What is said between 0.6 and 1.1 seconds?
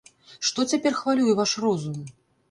цяпер